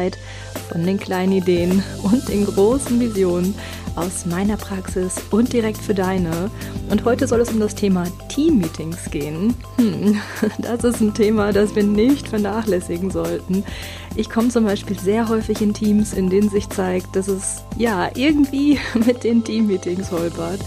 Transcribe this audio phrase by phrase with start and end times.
[0.00, 0.18] Arbeit,
[0.70, 3.54] von den kleinen Ideen und den großen Visionen
[3.96, 6.50] aus meiner Praxis und direkt für deine.
[6.90, 9.54] Und heute soll es um das Thema Team-Meetings gehen.
[9.76, 10.20] Hm,
[10.58, 13.64] das ist ein Thema, das wir nicht vernachlässigen sollten.
[14.16, 18.10] Ich komme zum Beispiel sehr häufig in Teams, in denen sich zeigt, dass es ja
[18.14, 20.60] irgendwie mit den Team-Meetings holpert.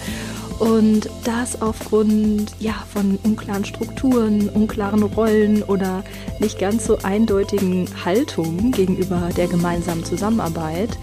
[0.60, 6.04] Und das aufgrund ja, von unklaren Strukturen, unklaren Rollen oder
[6.40, 10.98] nicht ganz so eindeutigen Haltungen gegenüber der gemeinsamen Zusammenarbeit.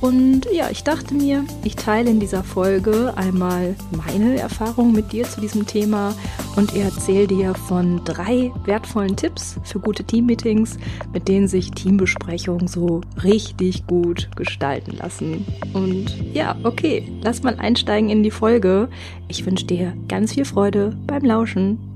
[0.00, 5.24] Und ja, ich dachte mir, ich teile in dieser Folge einmal meine Erfahrungen mit dir
[5.24, 6.14] zu diesem Thema
[6.56, 10.78] und erzähle dir von drei wertvollen Tipps für gute Teammeetings,
[11.12, 15.46] mit denen sich Teambesprechungen so richtig gut gestalten lassen.
[15.72, 18.88] Und ja, okay, lass mal einsteigen in die Folge.
[19.28, 21.95] Ich wünsche dir ganz viel Freude beim Lauschen.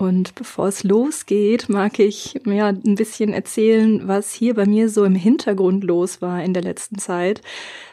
[0.00, 5.04] Und bevor es losgeht, mag ich ja ein bisschen erzählen, was hier bei mir so
[5.04, 7.42] im Hintergrund los war in der letzten Zeit.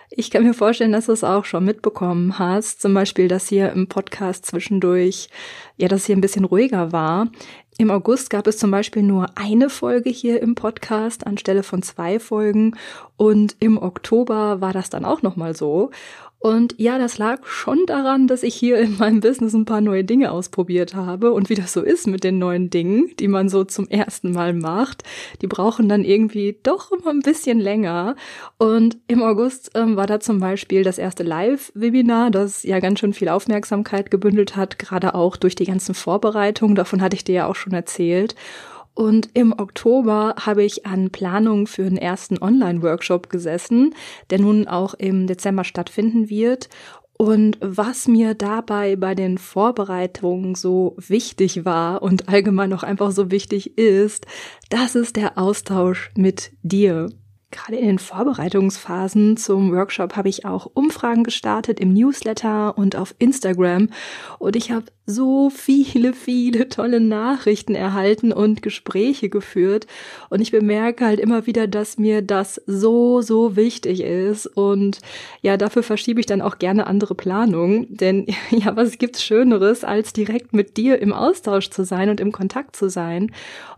[0.10, 2.82] Ich kann mir vorstellen, dass du es auch schon mitbekommen hast.
[2.82, 5.28] Zum Beispiel, dass hier im Podcast zwischendurch,
[5.76, 7.28] ja, dass hier ein bisschen ruhiger war.
[7.78, 12.22] Im August gab es zum Beispiel nur eine Folge hier im Podcast anstelle von zwei
[12.22, 12.78] Folgen
[13.18, 15.92] und im Oktober war das dann auch nochmal so.
[16.40, 20.04] Und ja, das lag schon daran, dass ich hier in meinem Business ein paar neue
[20.04, 21.32] Dinge ausprobiert habe.
[21.32, 24.54] Und wie das so ist mit den neuen Dingen, die man so zum ersten Mal
[24.54, 25.04] macht,
[25.42, 28.16] die brauchen dann irgendwie doch immer ein bisschen länger.
[28.58, 33.14] Und im August ähm, war da zum Beispiel das erste Live-Webinar, das ja ganz schön
[33.14, 36.76] viel Aufmerksamkeit gebündelt hat, gerade auch durch die ganzen Vorbereitungen.
[36.76, 38.36] Davon hatte ich dir ja auch schon erzählt.
[38.98, 43.94] Und im Oktober habe ich an Planung für einen ersten Online-Workshop gesessen,
[44.32, 46.68] der nun auch im Dezember stattfinden wird.
[47.16, 53.30] Und was mir dabei bei den Vorbereitungen so wichtig war und allgemein auch einfach so
[53.30, 54.26] wichtig ist,
[54.72, 57.12] das ist der Austausch mit dir.
[57.52, 63.14] Gerade in den Vorbereitungsphasen zum Workshop habe ich auch Umfragen gestartet im Newsletter und auf
[63.20, 63.90] Instagram
[64.40, 69.88] und ich habe so viele, viele tolle Nachrichten erhalten und Gespräche geführt
[70.30, 75.00] und ich bemerke halt immer wieder, dass mir das so, so wichtig ist und
[75.42, 80.12] ja, dafür verschiebe ich dann auch gerne andere Planungen, denn ja, was gibt's Schöneres, als
[80.12, 83.32] direkt mit dir im Austausch zu sein und im Kontakt zu sein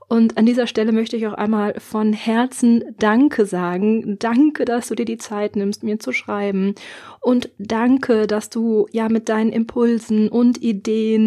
[0.09, 4.17] und an dieser Stelle möchte ich auch einmal von Herzen Danke sagen.
[4.17, 6.73] Danke, dass du dir die Zeit nimmst, mir zu schreiben.
[7.21, 11.18] Und danke, dass du ja mit deinen Impulsen und Ideen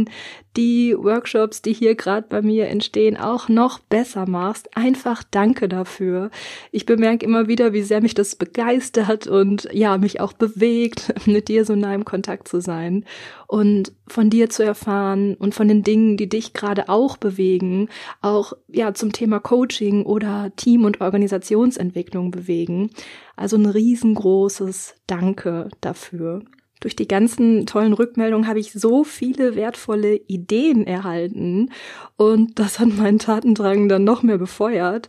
[0.56, 4.76] die Workshops, die hier gerade bei mir entstehen, auch noch besser machst.
[4.76, 6.30] Einfach danke dafür.
[6.70, 11.48] Ich bemerke immer wieder, wie sehr mich das begeistert und ja, mich auch bewegt, mit
[11.48, 13.04] dir so nah im Kontakt zu sein
[13.46, 17.88] und von dir zu erfahren und von den Dingen, die dich gerade auch bewegen,
[18.20, 22.90] auch ja zum Thema Coaching oder Team- und Organisationsentwicklung bewegen.
[23.36, 26.42] Also ein riesengroßes Danke dafür
[26.82, 31.70] durch die ganzen tollen Rückmeldungen habe ich so viele wertvolle Ideen erhalten
[32.16, 35.08] und das hat meinen Tatendrang dann noch mehr befeuert.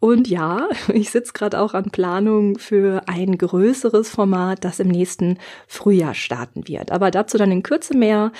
[0.00, 5.38] Und ja, ich sitze gerade auch an Planung für ein größeres Format, das im nächsten
[5.66, 6.92] Frühjahr starten wird.
[6.92, 8.30] Aber dazu dann in Kürze mehr.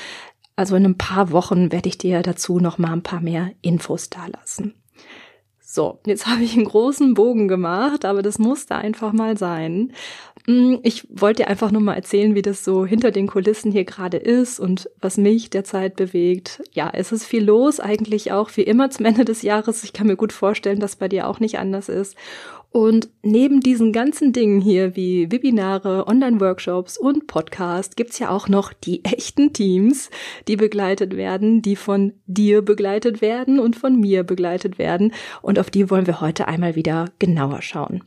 [0.57, 4.09] Also in ein paar Wochen werde ich dir dazu noch mal ein paar mehr Infos
[4.09, 4.75] dalassen.
[5.75, 9.93] So, jetzt habe ich einen großen Bogen gemacht, aber das musste einfach mal sein.
[10.47, 13.85] Mm, ich wollte dir einfach nur mal erzählen, wie das so hinter den Kulissen hier
[13.85, 16.63] gerade ist und was mich derzeit bewegt.
[16.73, 19.83] Ja, es ist viel los, eigentlich auch wie immer zum Ende des Jahres.
[19.83, 22.15] Ich kann mir gut vorstellen, dass bei dir auch nicht anders ist.
[22.75, 28.73] Und neben diesen ganzen Dingen hier wie Webinare, Online-Workshops und Podcast gibt's ja auch noch
[28.73, 30.11] die echten Teams,
[30.49, 35.13] die begleitet werden, die von dir begleitet werden und von mir begleitet werden.
[35.41, 38.03] Und auf die wollen wir heute einmal wieder genauer schauen.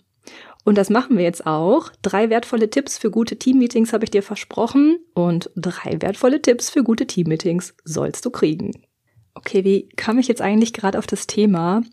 [0.65, 1.89] Und das machen wir jetzt auch.
[2.01, 6.83] Drei wertvolle Tipps für gute Teammeetings habe ich dir versprochen und drei wertvolle Tipps für
[6.83, 8.73] gute Teammeetings sollst du kriegen.
[9.33, 11.83] Okay, wie kam ich jetzt eigentlich gerade auf das Thema?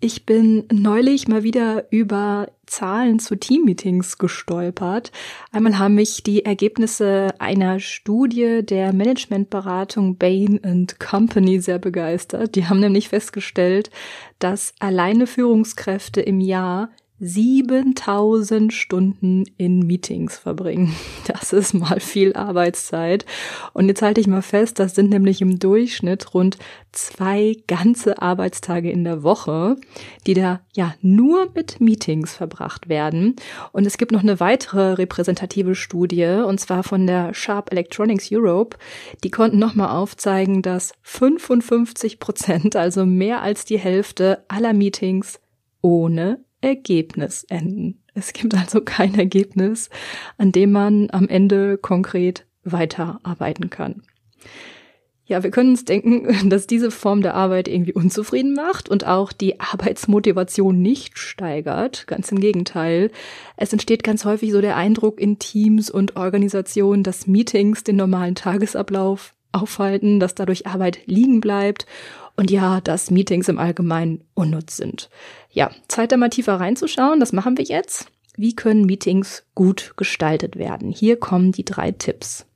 [0.00, 5.10] Ich bin neulich mal wieder über Zahlen zu Teammeetings gestolpert.
[5.50, 10.60] Einmal haben mich die Ergebnisse einer Studie der Managementberatung Bain
[11.00, 12.54] Company sehr begeistert.
[12.54, 13.90] Die haben nämlich festgestellt,
[14.38, 20.94] dass alleine Führungskräfte im Jahr 7000 Stunden in Meetings verbringen.
[21.26, 23.26] Das ist mal viel Arbeitszeit.
[23.74, 26.56] Und jetzt halte ich mal fest, das sind nämlich im Durchschnitt rund
[26.90, 29.76] zwei ganze Arbeitstage in der Woche,
[30.26, 33.36] die da ja nur mit Meetings verbracht werden.
[33.72, 38.78] Und es gibt noch eine weitere repräsentative Studie, und zwar von der Sharp Electronics Europe.
[39.22, 45.40] Die konnten nochmal aufzeigen, dass 55 Prozent, also mehr als die Hälfte aller Meetings
[45.82, 48.02] ohne Ergebnis enden.
[48.14, 49.90] Es gibt also kein Ergebnis,
[50.36, 54.02] an dem man am Ende konkret weiterarbeiten kann.
[55.28, 59.32] Ja, wir können uns denken, dass diese Form der Arbeit irgendwie unzufrieden macht und auch
[59.32, 62.06] die Arbeitsmotivation nicht steigert.
[62.06, 63.10] Ganz im Gegenteil.
[63.56, 68.34] Es entsteht ganz häufig so der Eindruck in Teams und Organisationen, dass Meetings den normalen
[68.34, 71.86] Tagesablauf aufhalten, dass dadurch Arbeit liegen bleibt
[72.38, 75.10] und ja, dass Meetings im Allgemeinen unnutz sind.
[75.50, 78.06] Ja, Zeit da mal tiefer reinzuschauen, das machen wir jetzt.
[78.36, 80.92] Wie können Meetings gut gestaltet werden?
[80.92, 82.46] Hier kommen die drei Tipps.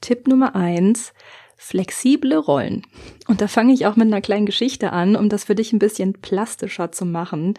[0.00, 1.12] Tipp Nummer eins,
[1.56, 2.82] flexible Rollen.
[3.28, 5.78] Und da fange ich auch mit einer kleinen Geschichte an, um das für dich ein
[5.78, 7.54] bisschen plastischer zu machen.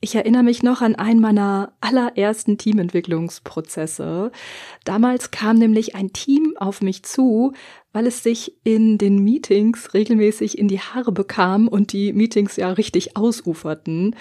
[0.00, 4.32] Ich erinnere mich noch an einen meiner allerersten Teamentwicklungsprozesse.
[4.86, 7.52] Damals kam nämlich ein Team auf mich zu,
[7.92, 12.70] weil es sich in den Meetings regelmäßig in die Haare bekam und die Meetings ja
[12.70, 14.16] richtig ausuferten.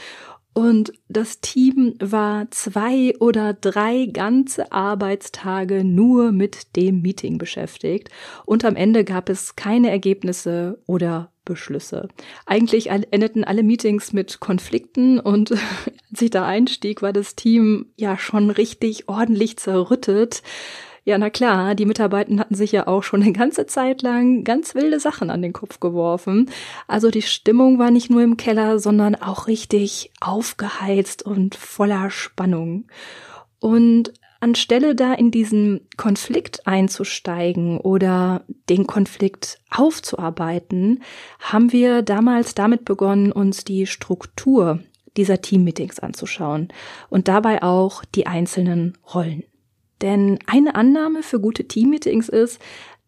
[0.53, 8.09] Und das Team war zwei oder drei ganze Arbeitstage nur mit dem Meeting beschäftigt.
[8.45, 12.09] Und am Ende gab es keine Ergebnisse oder Beschlüsse.
[12.45, 15.51] Eigentlich endeten alle Meetings mit Konflikten und
[16.11, 20.43] als ich da einstieg, war das Team ja schon richtig ordentlich zerrüttet.
[21.03, 24.75] Ja, na klar, die Mitarbeiter hatten sich ja auch schon eine ganze Zeit lang ganz
[24.75, 26.49] wilde Sachen an den Kopf geworfen.
[26.87, 32.85] Also die Stimmung war nicht nur im Keller, sondern auch richtig aufgeheizt und voller Spannung.
[33.59, 41.01] Und anstelle da in diesen Konflikt einzusteigen oder den Konflikt aufzuarbeiten,
[41.39, 44.79] haben wir damals damit begonnen, uns die Struktur
[45.17, 46.69] dieser Teammeetings anzuschauen
[47.09, 49.43] und dabei auch die einzelnen Rollen.
[50.01, 52.59] Denn eine Annahme für gute Teammeetings ist,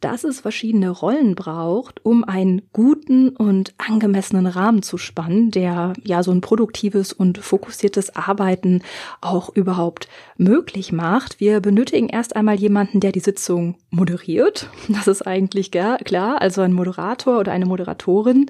[0.03, 6.23] dass es verschiedene Rollen braucht, um einen guten und angemessenen Rahmen zu spannen, der ja
[6.23, 8.81] so ein produktives und fokussiertes Arbeiten
[9.21, 11.39] auch überhaupt möglich macht.
[11.39, 14.69] Wir benötigen erst einmal jemanden, der die Sitzung moderiert.
[14.89, 18.49] Das ist eigentlich klar, also ein Moderator oder eine Moderatorin.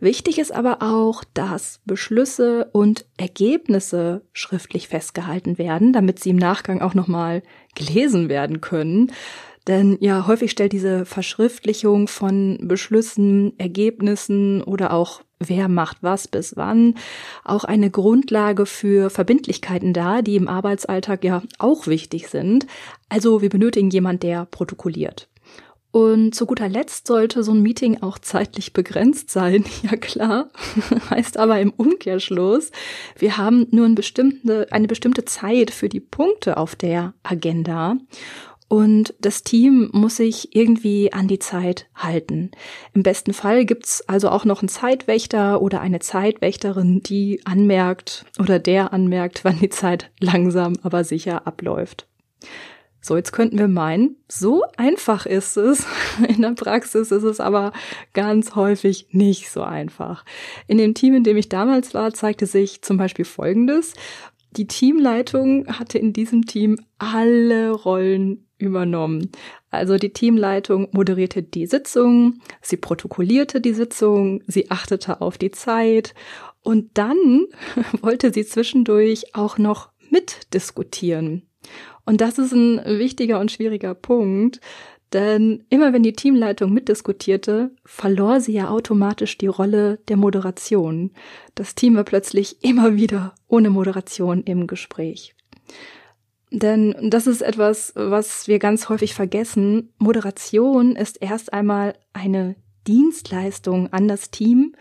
[0.00, 6.80] Wichtig ist aber auch, dass Beschlüsse und Ergebnisse schriftlich festgehalten werden, damit sie im Nachgang
[6.80, 7.42] auch nochmal
[7.74, 9.12] gelesen werden können.
[9.66, 16.56] Denn ja, häufig stellt diese Verschriftlichung von Beschlüssen, Ergebnissen oder auch wer macht was bis
[16.56, 16.94] wann
[17.44, 22.66] auch eine Grundlage für Verbindlichkeiten dar, die im Arbeitsalltag ja auch wichtig sind.
[23.08, 25.28] Also wir benötigen jemand, der protokolliert.
[25.94, 29.64] Und zu guter Letzt sollte so ein Meeting auch zeitlich begrenzt sein.
[29.82, 30.48] Ja klar,
[31.10, 32.72] heißt aber im Umkehrschluss,
[33.16, 37.96] wir haben nur eine bestimmte, eine bestimmte Zeit für die Punkte auf der Agenda.
[38.74, 42.50] Und das Team muss sich irgendwie an die Zeit halten.
[42.92, 48.58] Im besten Fall gibt's also auch noch einen Zeitwächter oder eine Zeitwächterin, die anmerkt oder
[48.58, 52.08] der anmerkt, wann die Zeit langsam aber sicher abläuft.
[53.00, 55.86] So, jetzt könnten wir meinen, so einfach ist es.
[56.28, 57.72] In der Praxis ist es aber
[58.12, 60.24] ganz häufig nicht so einfach.
[60.66, 63.94] In dem Team, in dem ich damals war, zeigte sich zum Beispiel Folgendes.
[64.56, 69.30] Die Teamleitung hatte in diesem Team alle Rollen übernommen.
[69.70, 76.14] Also die Teamleitung moderierte die Sitzung, sie protokollierte die Sitzung, sie achtete auf die Zeit
[76.62, 77.46] und dann
[78.02, 81.42] wollte sie zwischendurch auch noch mitdiskutieren.
[82.04, 84.60] Und das ist ein wichtiger und schwieriger Punkt,
[85.14, 91.12] denn immer wenn die Teamleitung mitdiskutierte, verlor sie ja automatisch die Rolle der Moderation.
[91.54, 95.36] Das Team war plötzlich immer wieder ohne Moderation im Gespräch.
[96.56, 99.92] Denn das ist etwas, was wir ganz häufig vergessen.
[99.98, 102.54] Moderation ist erst einmal eine
[102.86, 104.76] Dienstleistung an das Team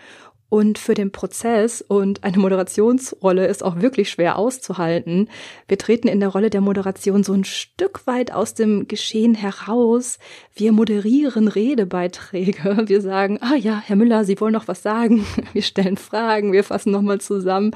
[0.54, 5.28] und für den Prozess und eine Moderationsrolle ist auch wirklich schwer auszuhalten.
[5.68, 10.20] Wir treten in der Rolle der Moderation so ein Stück weit aus dem Geschehen heraus.
[10.54, 12.84] Wir moderieren Redebeiträge.
[12.88, 15.26] Wir sagen, ah ja, Herr Müller, Sie wollen noch was sagen.
[15.54, 17.72] Wir stellen Fragen, wir fassen nochmal zusammen.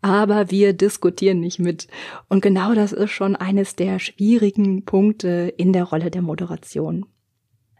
[0.00, 1.88] Aber wir diskutieren nicht mit.
[2.30, 7.04] Und genau das ist schon eines der schwierigen Punkte in der Rolle der Moderation.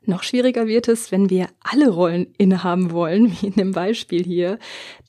[0.06, 4.58] Noch schwieriger wird es, wenn wir alle Rollen innehaben wollen, wie in dem Beispiel hier,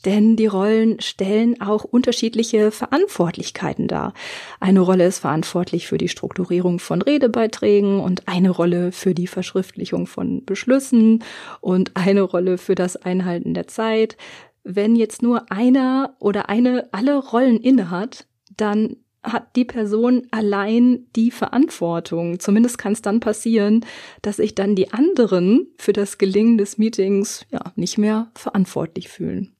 [0.05, 4.13] denn die Rollen stellen auch unterschiedliche Verantwortlichkeiten dar.
[4.59, 10.07] Eine Rolle ist verantwortlich für die Strukturierung von Redebeiträgen und eine Rolle für die Verschriftlichung
[10.07, 11.23] von Beschlüssen
[11.59, 14.15] und eine Rolle für das Einhalten der Zeit.
[14.63, 21.31] Wenn jetzt nur einer oder eine alle Rollen innehat, dann hat die Person allein die
[21.31, 22.39] Verantwortung.
[22.39, 23.85] Zumindest kann es dann passieren,
[24.21, 29.54] dass sich dann die anderen für das Gelingen des Meetings ja nicht mehr verantwortlich fühlen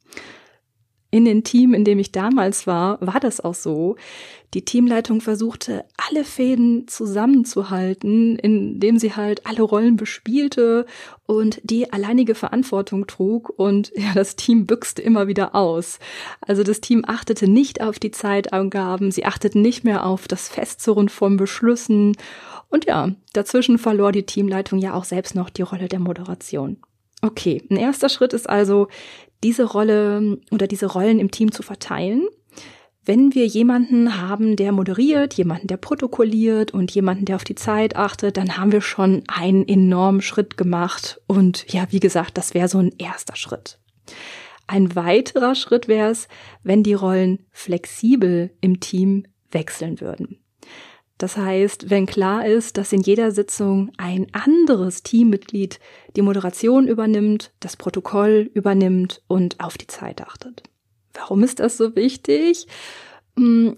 [1.16, 3.96] in dem Team, in dem ich damals war, war das auch so.
[4.54, 10.86] Die Teamleitung versuchte, alle Fäden zusammenzuhalten, indem sie halt alle Rollen bespielte
[11.26, 16.00] und die alleinige Verantwortung trug und ja, das Team büchste immer wieder aus.
[16.42, 21.08] Also das Team achtete nicht auf die Zeitangaben, sie achteten nicht mehr auf das Festzurren
[21.08, 22.18] von Beschlüssen
[22.68, 26.76] und ja, dazwischen verlor die Teamleitung ja auch selbst noch die Rolle der Moderation.
[27.26, 28.88] Okay, ein erster Schritt ist also,
[29.44, 32.28] diese Rolle oder diese Rollen im Team zu verteilen.
[33.04, 37.96] Wenn wir jemanden haben, der moderiert, jemanden, der protokolliert und jemanden, der auf die Zeit
[37.96, 41.22] achtet, dann haben wir schon einen enormen Schritt gemacht.
[41.28, 43.78] Und ja, wie gesagt, das wäre so ein erster Schritt.
[44.66, 46.28] Ein weiterer Schritt wäre es,
[46.64, 50.40] wenn die Rollen flexibel im Team wechseln würden.
[51.18, 55.80] Das heißt, wenn klar ist, dass in jeder Sitzung ein anderes Teammitglied
[56.16, 60.64] die Moderation übernimmt, das Protokoll übernimmt und auf die Zeit achtet.
[61.14, 62.68] Warum ist das so wichtig?
[63.38, 63.76] Hm,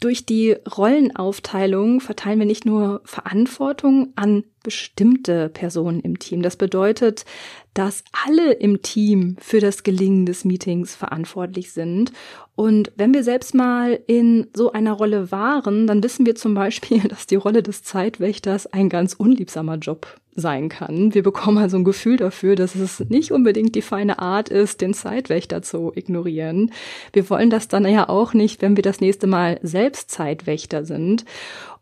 [0.00, 6.42] durch die Rollenaufteilung verteilen wir nicht nur Verantwortung an bestimmte Personen im Team.
[6.42, 7.24] Das bedeutet,
[7.72, 12.12] dass alle im Team für das Gelingen des Meetings verantwortlich sind.
[12.56, 17.00] Und wenn wir selbst mal in so einer Rolle waren, dann wissen wir zum Beispiel,
[17.08, 21.14] dass die Rolle des Zeitwächters ein ganz unliebsamer Job sein kann.
[21.14, 24.92] Wir bekommen also ein Gefühl dafür, dass es nicht unbedingt die feine Art ist, den
[24.92, 26.72] Zeitwächter zu ignorieren.
[27.12, 31.24] Wir wollen das dann ja auch nicht, wenn wir das nächste Mal selbst Zeitwächter sind.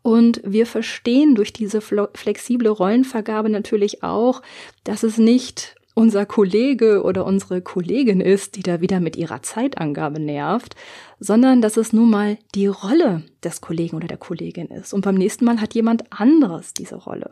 [0.01, 4.41] Und wir verstehen durch diese flexible Rollenvergabe natürlich auch,
[4.83, 10.19] dass es nicht unser Kollege oder unsere Kollegin ist, die da wieder mit ihrer Zeitangabe
[10.19, 10.75] nervt,
[11.19, 14.93] sondern dass es nun mal die Rolle des Kollegen oder der Kollegin ist.
[14.93, 17.31] Und beim nächsten Mal hat jemand anderes diese Rolle.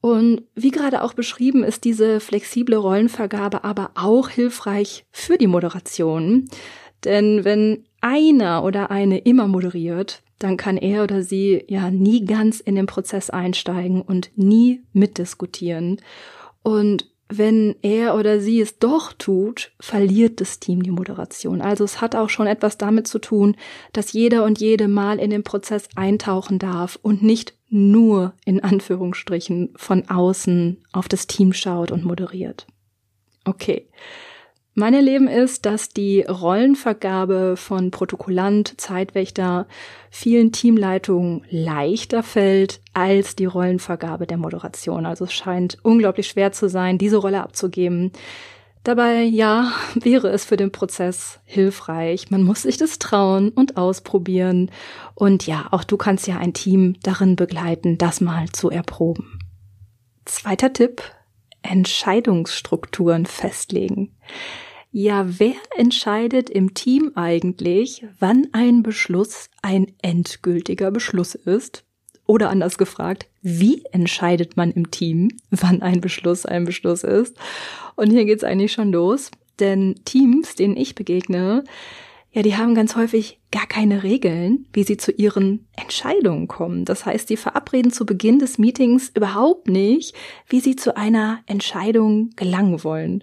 [0.00, 6.46] Und wie gerade auch beschrieben, ist diese flexible Rollenvergabe aber auch hilfreich für die Moderation.
[7.04, 12.60] Denn wenn einer oder eine immer moderiert, dann kann er oder sie ja nie ganz
[12.60, 16.00] in den Prozess einsteigen und nie mitdiskutieren.
[16.62, 21.62] Und wenn er oder sie es doch tut, verliert das Team die Moderation.
[21.62, 23.56] Also es hat auch schon etwas damit zu tun,
[23.92, 29.72] dass jeder und jede mal in den Prozess eintauchen darf und nicht nur in Anführungsstrichen
[29.76, 32.66] von außen auf das Team schaut und moderiert.
[33.44, 33.88] Okay.
[34.76, 39.68] Mein Erleben ist, dass die Rollenvergabe von Protokollant, Zeitwächter
[40.10, 45.06] vielen Teamleitungen leichter fällt als die Rollenvergabe der Moderation.
[45.06, 48.10] Also es scheint unglaublich schwer zu sein, diese Rolle abzugeben.
[48.82, 52.32] Dabei, ja, wäre es für den Prozess hilfreich.
[52.32, 54.72] Man muss sich das trauen und ausprobieren.
[55.14, 59.38] Und ja, auch du kannst ja ein Team darin begleiten, das mal zu erproben.
[60.24, 61.00] Zweiter Tipp,
[61.64, 64.14] Entscheidungsstrukturen festlegen.
[64.92, 71.84] Ja, wer entscheidet im Team eigentlich, wann ein Beschluss ein endgültiger Beschluss ist?
[72.26, 77.36] Oder anders gefragt, wie entscheidet man im Team, wann ein Beschluss ein Beschluss ist?
[77.96, 81.64] Und hier geht's eigentlich schon los, denn Teams, denen ich begegne,
[82.34, 86.84] ja, die haben ganz häufig gar keine Regeln, wie sie zu ihren Entscheidungen kommen.
[86.84, 90.16] Das heißt, sie verabreden zu Beginn des Meetings überhaupt nicht,
[90.48, 93.22] wie sie zu einer Entscheidung gelangen wollen.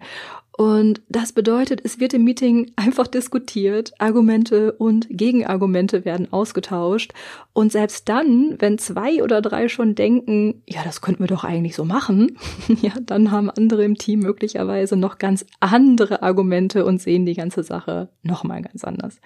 [0.61, 7.13] Und das bedeutet, es wird im Meeting einfach diskutiert, Argumente und Gegenargumente werden ausgetauscht.
[7.53, 11.75] Und selbst dann, wenn zwei oder drei schon denken, ja, das könnten wir doch eigentlich
[11.75, 12.37] so machen,
[12.83, 17.63] ja, dann haben andere im Team möglicherweise noch ganz andere Argumente und sehen die ganze
[17.63, 19.19] Sache nochmal ganz anders.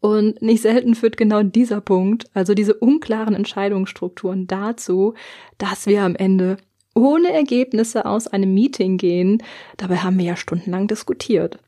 [0.00, 5.12] Und nicht selten führt genau dieser Punkt, also diese unklaren Entscheidungsstrukturen dazu,
[5.58, 6.56] dass wir am Ende
[7.00, 9.42] ohne Ergebnisse aus einem Meeting gehen.
[9.76, 11.58] Dabei haben wir ja stundenlang diskutiert.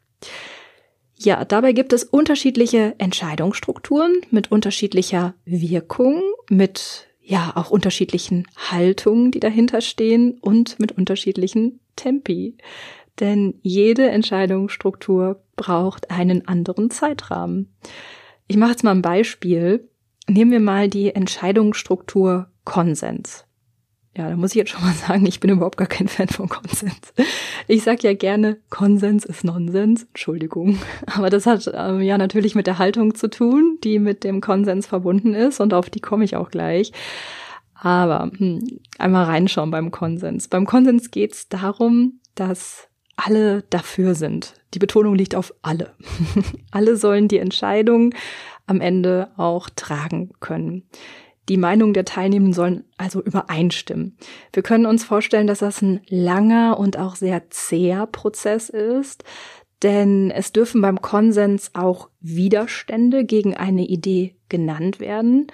[1.17, 9.41] Ja, dabei gibt es unterschiedliche Entscheidungsstrukturen mit unterschiedlicher Wirkung, mit ja auch unterschiedlichen Haltungen, die
[9.41, 12.57] dahinter stehen und mit unterschiedlichen Tempi.
[13.21, 17.73] Denn jede Entscheidungsstruktur braucht einen anderen Zeitrahmen.
[18.49, 19.89] Ich mache jetzt mal ein Beispiel.
[20.29, 23.45] Nehmen wir mal die Entscheidungsstruktur Konsens.
[24.15, 26.49] Ja, da muss ich jetzt schon mal sagen, ich bin überhaupt gar kein Fan von
[26.49, 27.15] Konsens.
[27.67, 30.05] Ich sag ja gerne, Konsens ist Nonsens.
[30.05, 30.79] Entschuldigung.
[31.07, 34.87] Aber das hat äh, ja natürlich mit der Haltung zu tun, die mit dem Konsens
[34.87, 36.93] verbunden ist und auf die komme ich auch gleich.
[37.75, 40.49] Aber hm, einmal reinschauen beim Konsens.
[40.49, 44.55] Beim Konsens geht es darum, dass alle dafür sind.
[44.75, 45.93] Die Betonung liegt auf alle.
[46.71, 48.15] alle sollen die Entscheidung
[48.67, 50.85] am Ende auch tragen können.
[51.53, 54.17] Die Meinungen der Teilnehmenden sollen also übereinstimmen.
[54.55, 59.23] Wir können uns vorstellen, dass das ein langer und auch sehr zäher Prozess ist,
[59.83, 65.49] denn es dürfen beim Konsens auch Widerstände gegen eine Idee genannt werden.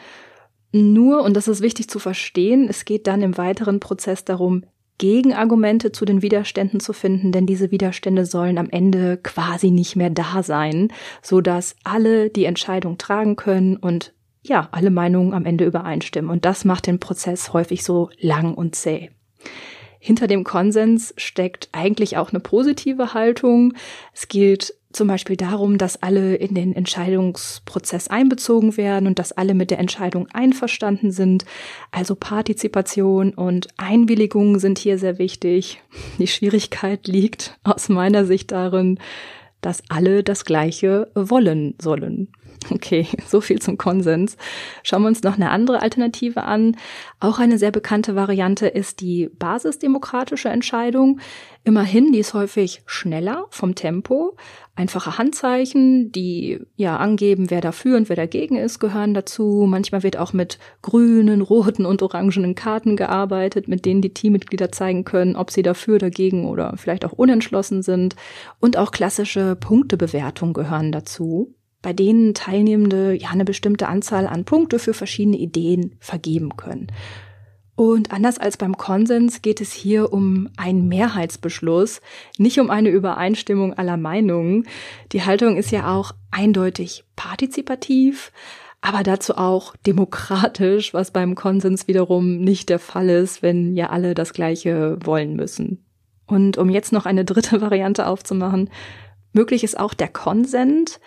[0.70, 4.62] Nur, und das ist wichtig zu verstehen, es geht dann im weiteren Prozess darum,
[4.98, 10.10] Gegenargumente zu den Widerständen zu finden, denn diese Widerstände sollen am Ende quasi nicht mehr
[10.10, 14.14] da sein, so dass alle die Entscheidung tragen können und
[14.48, 16.30] ja, alle Meinungen am Ende übereinstimmen.
[16.30, 19.10] Und das macht den Prozess häufig so lang und zäh.
[20.00, 23.74] Hinter dem Konsens steckt eigentlich auch eine positive Haltung.
[24.14, 29.54] Es geht zum Beispiel darum, dass alle in den Entscheidungsprozess einbezogen werden und dass alle
[29.54, 31.44] mit der Entscheidung einverstanden sind.
[31.90, 35.82] Also Partizipation und Einwilligung sind hier sehr wichtig.
[36.18, 38.98] Die Schwierigkeit liegt aus meiner Sicht darin,
[39.60, 42.32] dass alle das Gleiche wollen sollen.
[42.78, 44.36] Okay, so viel zum Konsens.
[44.82, 46.76] Schauen wir uns noch eine andere Alternative an.
[47.20, 51.20] Auch eine sehr bekannte Variante ist die basisdemokratische Entscheidung.
[51.64, 54.36] Immerhin, die ist häufig schneller vom Tempo.
[54.74, 59.66] Einfache Handzeichen, die ja angeben, wer dafür und wer dagegen ist, gehören dazu.
[59.68, 65.04] Manchmal wird auch mit grünen, roten und orangenen Karten gearbeitet, mit denen die Teammitglieder zeigen
[65.04, 68.14] können, ob sie dafür, dagegen oder vielleicht auch unentschlossen sind.
[68.60, 74.78] Und auch klassische Punktebewertungen gehören dazu bei denen Teilnehmende ja eine bestimmte Anzahl an Punkte
[74.78, 76.88] für verschiedene Ideen vergeben können.
[77.78, 82.00] Und anders als beim Konsens geht es hier um einen Mehrheitsbeschluss,
[82.36, 84.66] nicht um eine Übereinstimmung aller Meinungen.
[85.12, 88.32] Die Haltung ist ja auch eindeutig partizipativ,
[88.80, 94.14] aber dazu auch demokratisch, was beim Konsens wiederum nicht der Fall ist, wenn ja alle
[94.14, 95.84] das Gleiche wollen müssen.
[96.26, 98.70] Und um jetzt noch eine dritte Variante aufzumachen,
[99.32, 100.98] möglich ist auch der Konsent,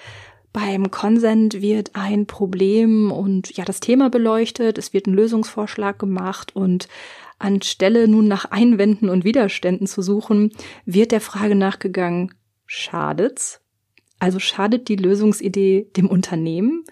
[0.53, 6.55] beim Konsent wird ein Problem und ja das Thema beleuchtet, es wird ein Lösungsvorschlag gemacht
[6.55, 6.87] und
[7.39, 10.51] anstelle nun nach Einwänden und Widerständen zu suchen,
[10.85, 12.33] wird der Frage nachgegangen,
[12.65, 13.61] schadet's?
[14.19, 16.83] Also schadet die Lösungsidee dem Unternehmen?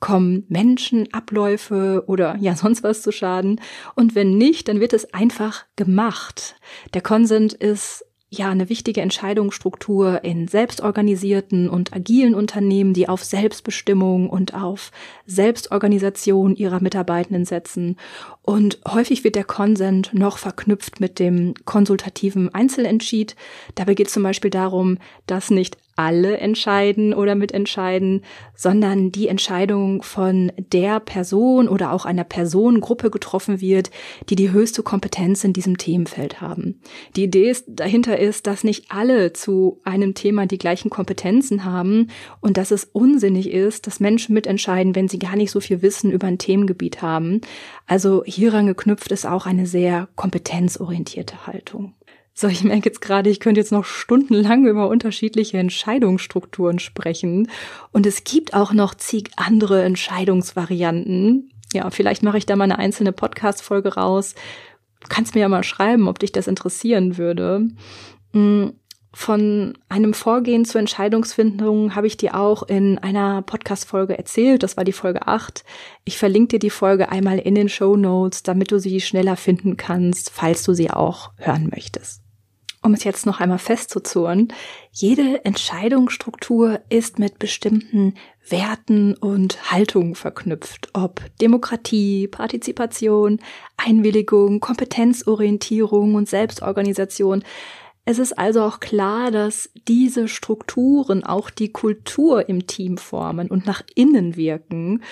[0.00, 3.60] Kommen Menschen, Abläufe oder ja sonst was zu Schaden?
[3.94, 6.56] Und wenn nicht, dann wird es einfach gemacht.
[6.94, 14.28] Der Konsent ist ja eine wichtige Entscheidungsstruktur in selbstorganisierten und agilen Unternehmen, die auf Selbstbestimmung
[14.28, 14.90] und auf
[15.26, 17.96] Selbstorganisation ihrer Mitarbeitenden setzen.
[18.42, 23.34] Und häufig wird der Konsent noch verknüpft mit dem konsultativen Einzelentschied.
[23.74, 28.22] Dabei geht es zum Beispiel darum, dass nicht alle entscheiden oder mitentscheiden,
[28.54, 33.90] sondern die Entscheidung von der Person oder auch einer Personengruppe getroffen wird,
[34.28, 36.80] die die höchste Kompetenz in diesem Themenfeld haben.
[37.16, 42.10] Die Idee ist, dahinter ist, dass nicht alle zu einem Thema die gleichen Kompetenzen haben
[42.40, 46.12] und dass es unsinnig ist, dass Menschen mitentscheiden, wenn sie gar nicht so viel Wissen
[46.12, 47.40] über ein Themengebiet haben.
[47.86, 51.94] Also hieran geknüpft ist auch eine sehr kompetenzorientierte Haltung.
[52.40, 57.50] So, ich merke jetzt gerade, ich könnte jetzt noch stundenlang über unterschiedliche Entscheidungsstrukturen sprechen.
[57.90, 61.50] Und es gibt auch noch zig andere Entscheidungsvarianten.
[61.72, 64.36] Ja, vielleicht mache ich da mal eine einzelne Podcast-Folge raus.
[65.00, 67.66] Du kannst mir ja mal schreiben, ob dich das interessieren würde.
[68.32, 68.74] Hm,
[69.12, 74.62] von einem Vorgehen zur Entscheidungsfindung habe ich dir auch in einer Podcast-Folge erzählt.
[74.62, 75.64] Das war die Folge 8.
[76.04, 79.76] Ich verlinke dir die Folge einmal in den Show Notes, damit du sie schneller finden
[79.76, 82.27] kannst, falls du sie auch hören möchtest
[82.88, 84.48] um es jetzt noch einmal festzuzurren,
[84.92, 88.14] jede Entscheidungsstruktur ist mit bestimmten
[88.48, 93.40] Werten und Haltungen verknüpft, ob Demokratie, Partizipation,
[93.76, 97.44] Einwilligung, Kompetenzorientierung und Selbstorganisation.
[98.06, 103.66] Es ist also auch klar, dass diese Strukturen auch die Kultur im Team formen und
[103.66, 105.02] nach innen wirken.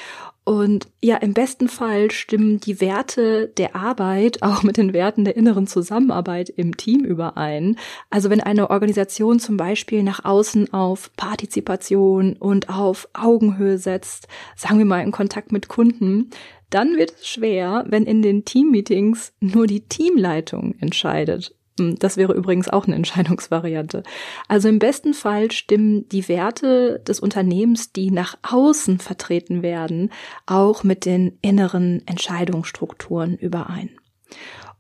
[0.47, 5.37] Und ja, im besten Fall stimmen die Werte der Arbeit auch mit den Werten der
[5.37, 7.77] inneren Zusammenarbeit im Team überein.
[8.11, 14.79] Also wenn eine Organisation zum Beispiel nach außen auf Partizipation und auf Augenhöhe setzt, sagen
[14.79, 16.31] wir mal in Kontakt mit Kunden,
[16.71, 22.69] dann wird es schwer, wenn in den Teammeetings nur die Teamleitung entscheidet das wäre übrigens
[22.69, 24.03] auch eine Entscheidungsvariante.
[24.49, 30.11] Also im besten Fall stimmen die Werte des Unternehmens, die nach außen vertreten werden,
[30.47, 33.91] auch mit den inneren Entscheidungsstrukturen überein.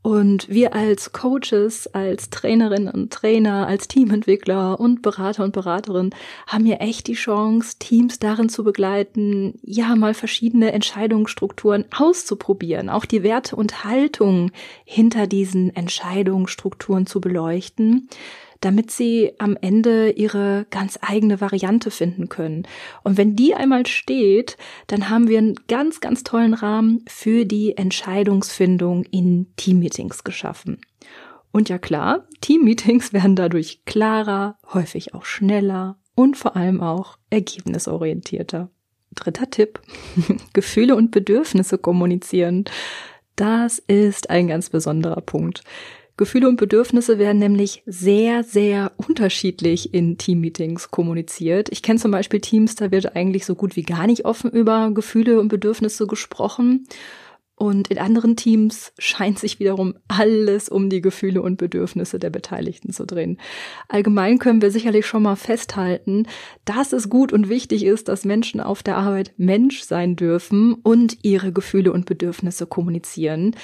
[0.07, 6.11] Und wir als Coaches, als Trainerinnen und Trainer, als Teamentwickler und Berater und Beraterin
[6.47, 13.05] haben hier echt die Chance, Teams darin zu begleiten, ja, mal verschiedene Entscheidungsstrukturen auszuprobieren, auch
[13.05, 14.53] die Werte und Haltung
[14.85, 18.09] hinter diesen Entscheidungsstrukturen zu beleuchten,
[18.61, 22.67] damit sie am Ende ihre ganz eigene Variante finden können.
[23.03, 27.77] Und wenn die einmal steht, dann haben wir einen ganz, ganz tollen Rahmen für die
[27.77, 30.81] Entscheidungsfindung in Teammeetings geschaffen.
[31.53, 38.71] Und ja klar, Teammeetings werden dadurch klarer, häufig auch schneller und vor allem auch ergebnisorientierter.
[39.15, 39.81] Dritter Tipp.
[40.53, 42.65] Gefühle und Bedürfnisse kommunizieren.
[43.37, 45.63] Das ist ein ganz besonderer Punkt.
[46.17, 51.69] Gefühle und Bedürfnisse werden nämlich sehr, sehr unterschiedlich in Teammeetings kommuniziert.
[51.71, 54.91] Ich kenne zum Beispiel Teams, da wird eigentlich so gut wie gar nicht offen über
[54.93, 56.87] Gefühle und Bedürfnisse gesprochen.
[57.59, 62.93] Und in anderen Teams scheint sich wiederum alles um die Gefühle und Bedürfnisse der Beteiligten
[62.93, 63.39] zu drehen.
[63.89, 66.27] Allgemein können wir sicherlich schon mal festhalten,
[66.67, 71.19] dass es gut und wichtig ist, dass Menschen auf der Arbeit Mensch sein dürfen und
[71.23, 73.55] ihre Gefühle und Bedürfnisse kommunizieren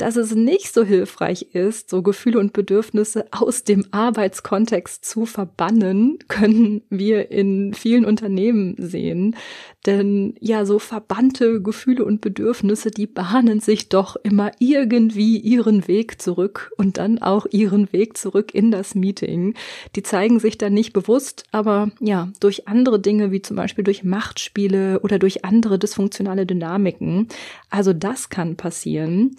[0.00, 6.18] dass es nicht so hilfreich ist, so Gefühle und Bedürfnisse aus dem Arbeitskontext zu verbannen,
[6.28, 9.36] können wir in vielen Unternehmen sehen.
[9.84, 16.20] Denn ja, so verbannte Gefühle und Bedürfnisse, die bahnen sich doch immer irgendwie ihren Weg
[16.20, 19.54] zurück und dann auch ihren Weg zurück in das Meeting.
[19.96, 24.04] Die zeigen sich dann nicht bewusst, aber ja, durch andere Dinge, wie zum Beispiel durch
[24.04, 27.28] Machtspiele oder durch andere dysfunktionale Dynamiken.
[27.68, 29.36] Also das kann passieren.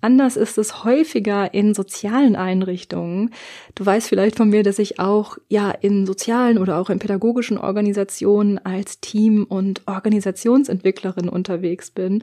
[0.00, 3.30] Anders ist es häufiger in sozialen Einrichtungen.
[3.74, 7.58] Du weißt vielleicht von mir, dass ich auch ja in sozialen oder auch in pädagogischen
[7.58, 12.22] Organisationen als Team- und Organisationsentwicklerin unterwegs bin.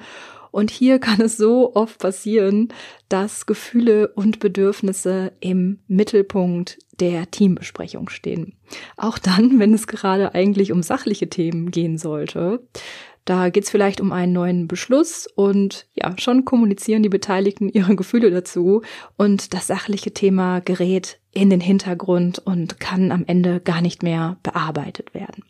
[0.51, 2.67] Und hier kann es so oft passieren,
[3.09, 8.53] dass Gefühle und Bedürfnisse im Mittelpunkt der Teambesprechung stehen.
[8.95, 12.61] Auch dann, wenn es gerade eigentlich um sachliche Themen gehen sollte.
[13.25, 17.95] Da geht es vielleicht um einen neuen Beschluss und ja, schon kommunizieren die Beteiligten ihre
[17.95, 18.81] Gefühle dazu
[19.17, 24.37] und das sachliche Thema gerät in den Hintergrund und kann am Ende gar nicht mehr
[24.43, 25.43] bearbeitet werden.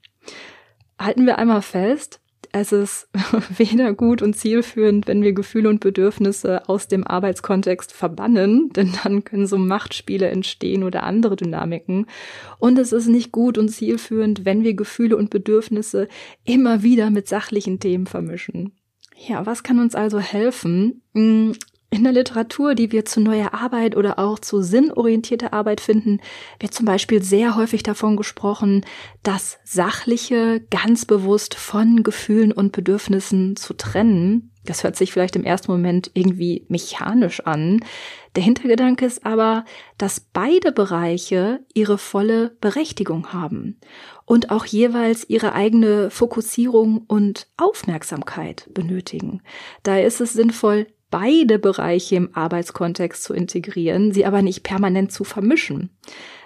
[1.00, 2.22] Halten wir einmal fest,
[2.54, 3.10] es ist
[3.58, 9.24] weder gut und zielführend, wenn wir Gefühle und Bedürfnisse aus dem Arbeitskontext verbannen, denn dann
[9.24, 12.06] können so Machtspiele entstehen oder andere Dynamiken.
[12.60, 16.08] Und es ist nicht gut und zielführend, wenn wir Gefühle und Bedürfnisse
[16.46, 18.72] immer wieder mit sachlichen Themen vermischen.
[19.28, 21.02] Ja, was kann uns also helfen?
[21.94, 26.22] In der Literatur, die wir zu neuer Arbeit oder auch zu sinnorientierter Arbeit finden,
[26.60, 28.84] wird zum Beispiel sehr häufig davon gesprochen,
[29.22, 34.50] das Sachliche ganz bewusst von Gefühlen und Bedürfnissen zu trennen.
[34.66, 37.82] Das hört sich vielleicht im ersten Moment irgendwie mechanisch an.
[38.36, 39.64] Der Hintergedanke ist aber,
[40.00, 43.80] dass beide Bereiche ihre volle Berechtigung haben
[44.26, 49.44] und auch jeweils ihre eigene Fokussierung und Aufmerksamkeit benötigen.
[49.84, 55.24] Daher ist es sinnvoll, beide Bereiche im Arbeitskontext zu integrieren, sie aber nicht permanent zu
[55.24, 55.92] vermischen.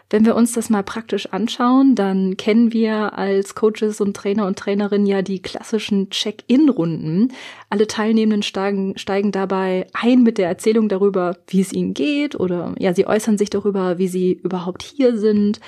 [0.10, 4.60] Wenn wir uns das mal praktisch anschauen, dann kennen wir als Coaches und Trainer und
[4.60, 7.32] Trainerinnen ja die klassischen Check-in-Runden.
[7.70, 12.76] Alle Teilnehmenden steigen, steigen dabei ein mit der Erzählung darüber, wie es ihnen geht oder
[12.78, 15.62] ja, sie äußern sich darüber, wie sie überhaupt hier sind.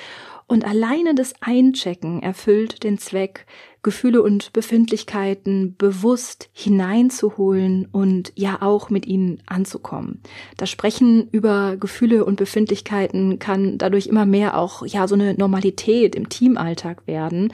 [0.46, 3.46] Und alleine das Einchecken erfüllt den Zweck,
[3.82, 10.22] Gefühle und Befindlichkeiten bewusst hineinzuholen und ja auch mit ihnen anzukommen.
[10.58, 16.16] Das Sprechen über Gefühle und Befindlichkeiten kann dadurch immer mehr auch ja so eine Normalität
[16.16, 17.54] im Teamalltag werden.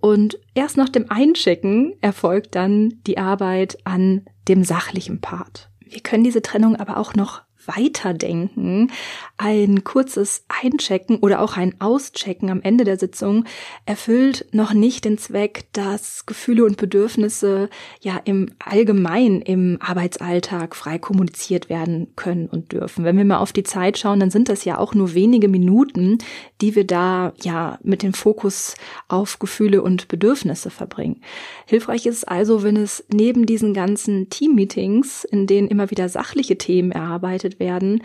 [0.00, 5.70] Und erst nach dem Einchecken erfolgt dann die Arbeit an dem sachlichen Part.
[5.80, 8.90] Wir können diese Trennung aber auch noch Weiterdenken,
[9.36, 13.44] ein kurzes Einchecken oder auch ein Auschecken am Ende der Sitzung
[13.86, 17.70] erfüllt noch nicht den Zweck, dass Gefühle und Bedürfnisse
[18.00, 23.04] ja im Allgemeinen im Arbeitsalltag frei kommuniziert werden können und dürfen.
[23.04, 26.18] Wenn wir mal auf die Zeit schauen, dann sind das ja auch nur wenige Minuten,
[26.60, 28.74] die wir da ja mit dem Fokus
[29.08, 31.20] auf Gefühle und Bedürfnisse verbringen.
[31.66, 36.92] Hilfreich ist also, wenn es neben diesen ganzen Teammeetings, in denen immer wieder sachliche Themen
[36.92, 38.02] erarbeitet werden,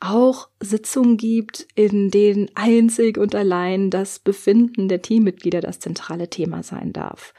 [0.00, 6.62] auch Sitzungen gibt, in denen einzig und allein das Befinden der Teammitglieder das zentrale Thema
[6.62, 7.34] sein darf.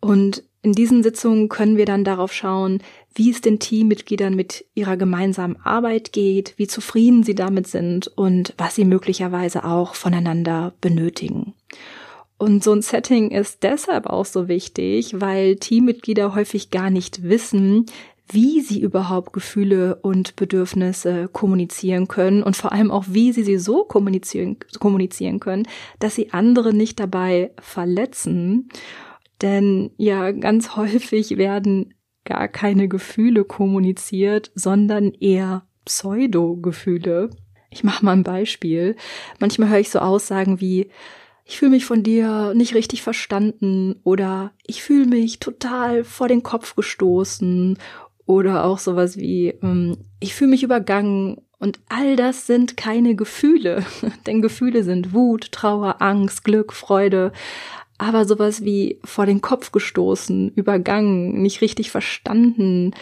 [0.00, 2.82] Und in diesen Sitzungen können wir dann darauf schauen,
[3.14, 8.54] wie es den Teammitgliedern mit ihrer gemeinsamen Arbeit geht, wie zufrieden sie damit sind und
[8.56, 11.54] was sie möglicherweise auch voneinander benötigen.
[12.38, 17.86] Und so ein Setting ist deshalb auch so wichtig, weil Teammitglieder häufig gar nicht wissen,
[18.28, 23.58] wie sie überhaupt Gefühle und Bedürfnisse kommunizieren können und vor allem auch, wie sie sie
[23.58, 28.68] so kommunizieren, kommunizieren können, dass sie andere nicht dabei verletzen.
[29.42, 37.30] Denn ja, ganz häufig werden gar keine Gefühle kommuniziert, sondern eher Pseudo-Gefühle.
[37.68, 38.96] Ich mache mal ein Beispiel.
[39.38, 40.88] Manchmal höre ich so Aussagen wie,
[41.46, 46.42] ich fühle mich von dir nicht richtig verstanden oder ich fühle mich total vor den
[46.42, 47.78] Kopf gestoßen
[48.26, 53.84] oder auch sowas wie, ähm, ich fühle mich übergangen und all das sind keine Gefühle,
[54.26, 57.32] denn Gefühle sind Wut, Trauer, Angst, Glück, Freude,
[57.98, 62.92] aber sowas wie vor den Kopf gestoßen, übergangen, nicht richtig verstanden,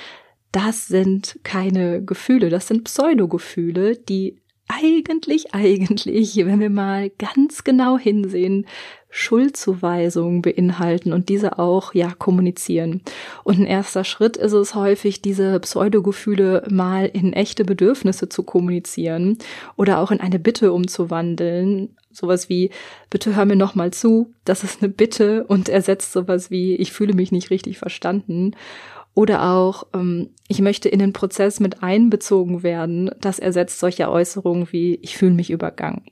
[0.53, 4.37] das sind keine Gefühle, das sind Pseudogefühle, die
[4.69, 8.67] eigentlich, eigentlich, wenn wir mal ganz genau hinsehen,
[9.15, 13.03] Schuldzuweisungen beinhalten und diese auch ja kommunizieren.
[13.45, 19.37] Und ein erster Schritt ist es häufig, diese Pseudogefühle mal in echte Bedürfnisse zu kommunizieren
[19.77, 21.95] oder auch in eine Bitte umzuwandeln.
[22.11, 22.71] Sowas wie,
[23.11, 27.13] bitte hör mir nochmal zu, das ist eine Bitte und ersetzt sowas wie, ich fühle
[27.13, 28.57] mich nicht richtig verstanden.
[29.15, 33.11] Oder auch, ähm, ich möchte in den Prozess mit einbezogen werden.
[33.21, 36.03] Das ersetzt solche Äußerungen wie, ich fühle mich übergangen.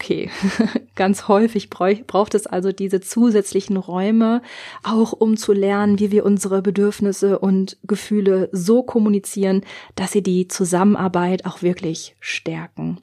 [0.00, 0.30] Okay,
[0.94, 4.42] ganz häufig braucht es also diese zusätzlichen Räume,
[4.84, 9.62] auch um zu lernen, wie wir unsere Bedürfnisse und Gefühle so kommunizieren,
[9.96, 13.00] dass sie die Zusammenarbeit auch wirklich stärken.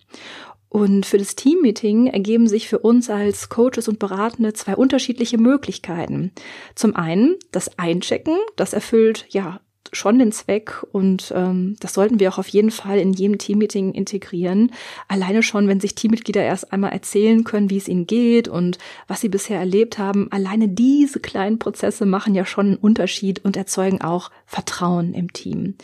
[0.69, 6.31] Und für das Teammeeting ergeben sich für uns als Coaches und Beratende zwei unterschiedliche Möglichkeiten.
[6.75, 9.59] Zum einen das Einchecken, das erfüllt ja
[9.93, 13.93] schon den Zweck und ähm, das sollten wir auch auf jeden Fall in jedem Teammeeting
[13.93, 14.71] integrieren.
[15.07, 19.21] Alleine schon, wenn sich Teammitglieder erst einmal erzählen können, wie es ihnen geht und was
[19.21, 20.31] sie bisher erlebt haben.
[20.31, 25.75] Alleine diese kleinen Prozesse machen ja schon einen Unterschied und erzeugen auch Vertrauen im Team.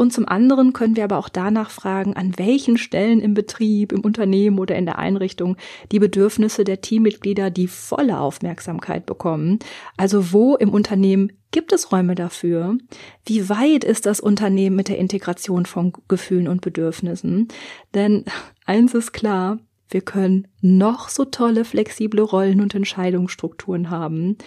[0.00, 4.02] Und zum anderen können wir aber auch danach fragen, an welchen Stellen im Betrieb, im
[4.02, 5.56] Unternehmen oder in der Einrichtung
[5.90, 9.58] die Bedürfnisse der Teammitglieder die volle Aufmerksamkeit bekommen.
[9.96, 12.78] Also wo im Unternehmen gibt es Räume dafür?
[13.26, 17.48] Wie weit ist das Unternehmen mit der Integration von Gefühlen und Bedürfnissen?
[17.92, 18.24] Denn
[18.66, 19.58] eins ist klar,
[19.90, 24.38] wir können noch so tolle flexible Rollen und Entscheidungsstrukturen haben.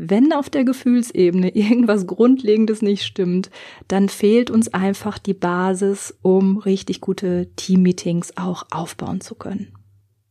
[0.00, 3.50] Wenn auf der Gefühlsebene irgendwas Grundlegendes nicht stimmt,
[3.88, 9.72] dann fehlt uns einfach die Basis, um richtig gute Teammeetings auch aufbauen zu können.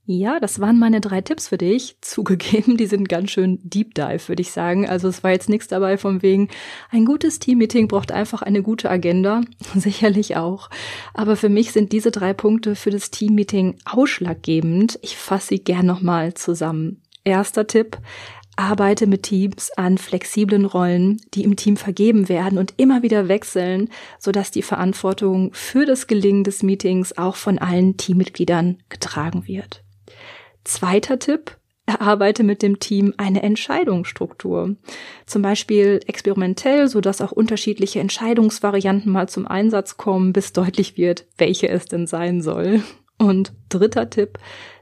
[0.10, 1.98] Ja, das waren meine drei Tipps für dich.
[2.02, 4.88] Zugegeben, die sind ganz schön Deep Dive, würde ich sagen.
[4.88, 6.48] Also es war jetzt nichts dabei von wegen,
[6.90, 9.42] ein gutes Teammeeting braucht einfach eine gute Agenda.
[9.76, 10.70] Sicherlich auch.
[11.14, 14.98] Aber für mich sind diese drei Punkte für das Teammeeting ausschlaggebend.
[15.02, 17.02] Ich fasse sie gern nochmal zusammen.
[17.26, 17.98] Erster Tipp,
[18.58, 23.90] arbeite mit Teams an flexiblen Rollen, die im Team vergeben werden und immer wieder wechseln,
[24.20, 29.84] sodass die Verantwortung für das Gelingen des Meetings auch von allen Teammitgliedern getragen wird.
[30.64, 34.76] Zweiter Tipp, erarbeite mit dem Team eine Entscheidungsstruktur.
[35.26, 41.70] Zum Beispiel experimentell, sodass auch unterschiedliche Entscheidungsvarianten mal zum Einsatz kommen, bis deutlich wird, welche
[41.70, 42.84] es denn sein soll.
[43.18, 44.38] Und dritter Tipp,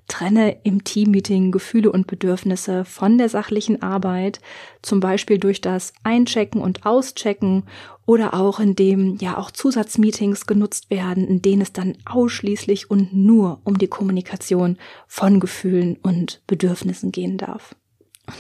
[0.08, 4.40] Trenne im Teammeeting Gefühle und Bedürfnisse von der sachlichen Arbeit,
[4.82, 7.64] zum Beispiel durch das Einchecken und Auschecken
[8.06, 13.62] oder auch indem ja auch Zusatzmeetings genutzt werden, in denen es dann ausschließlich und nur
[13.64, 17.76] um die Kommunikation von Gefühlen und Bedürfnissen gehen darf.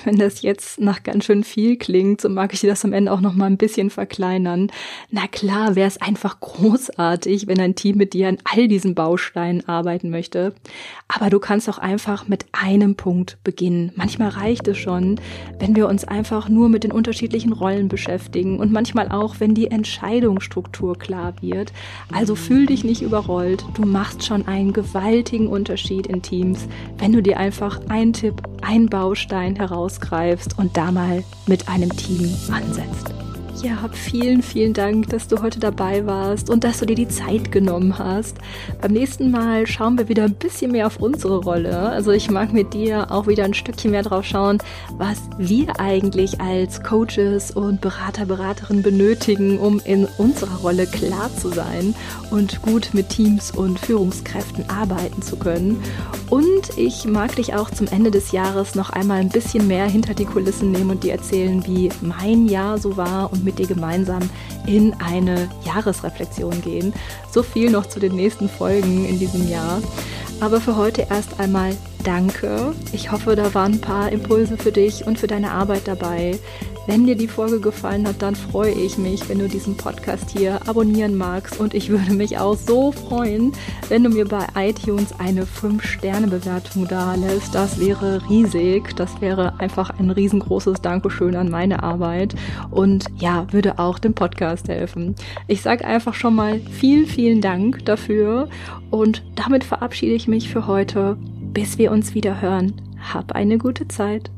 [0.03, 3.21] Wenn das jetzt nach ganz schön viel klingt, so mag ich das am Ende auch
[3.21, 4.71] noch mal ein bisschen verkleinern.
[5.09, 9.67] Na klar, wäre es einfach großartig, wenn ein Team mit dir an all diesen Bausteinen
[9.67, 10.53] arbeiten möchte.
[11.07, 13.91] Aber du kannst auch einfach mit einem Punkt beginnen.
[13.95, 15.19] Manchmal reicht es schon,
[15.59, 19.71] wenn wir uns einfach nur mit den unterschiedlichen Rollen beschäftigen und manchmal auch, wenn die
[19.71, 21.71] Entscheidungsstruktur klar wird.
[22.11, 23.63] Also fühl dich nicht überrollt.
[23.75, 28.87] Du machst schon einen gewaltigen Unterschied in Teams, wenn du dir einfach einen Tipp, einen
[28.87, 33.13] Baustein heraus herausgreifst und da mal mit einem Team ansetzt.
[33.63, 37.53] Ja, vielen, vielen Dank, dass du heute dabei warst und dass du dir die Zeit
[37.53, 38.37] genommen hast.
[38.81, 41.77] Beim nächsten Mal schauen wir wieder ein bisschen mehr auf unsere Rolle.
[41.77, 44.57] Also ich mag mit dir auch wieder ein Stückchen mehr drauf schauen,
[44.97, 51.49] was wir eigentlich als Coaches und Berater, Beraterinnen benötigen, um in unserer Rolle klar zu
[51.49, 51.95] sein
[52.31, 55.81] und gut mit Teams und Führungskräften arbeiten zu können.
[56.29, 60.13] Und ich mag dich auch zum Ende des Jahres noch einmal ein bisschen mehr hinter
[60.13, 64.29] die Kulissen nehmen und dir erzählen, wie mein Jahr so war und mit dir gemeinsam
[64.65, 66.93] in eine Jahresreflexion gehen.
[67.31, 69.81] So viel noch zu den nächsten Folgen in diesem Jahr.
[70.39, 72.73] Aber für heute erst einmal danke.
[72.91, 76.37] Ich hoffe, da waren ein paar Impulse für dich und für deine Arbeit dabei.
[76.87, 80.59] Wenn dir die Folge gefallen hat, dann freue ich mich, wenn du diesen Podcast hier
[80.67, 81.59] abonnieren magst.
[81.59, 83.53] Und ich würde mich auch so freuen,
[83.89, 87.55] wenn du mir bei iTunes eine 5-Sterne-Bewertung da lässt.
[87.55, 88.95] Das wäre riesig.
[88.95, 92.35] Das wäre einfach ein riesengroßes Dankeschön an meine Arbeit.
[92.69, 95.15] Und ja, würde auch dem Podcast helfen.
[95.47, 98.47] Ich sage einfach schon mal vielen, vielen Dank dafür.
[98.91, 101.17] Und damit verabschiede ich mich für heute.
[101.53, 102.73] Bis wir uns wieder hören.
[103.13, 104.31] Hab eine gute Zeit.